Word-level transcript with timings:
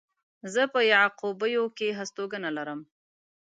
زه 0.53 0.63
په 0.73 0.79
يعقوبيو 0.93 1.63
کې 1.77 1.87
هستوګنه 1.99 2.49
لرم. 2.57 2.79